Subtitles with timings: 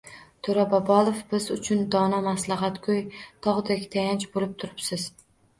[0.45, 3.05] To‘ra Bobolov: Biz uchun dono maslahatgo‘y,
[3.49, 5.09] tog‘dek tayanch bo‘lib turibsiz